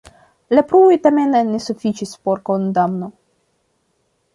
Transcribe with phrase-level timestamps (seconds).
[0.57, 3.15] La pruvoj tamen ne sufiĉis por kondamno.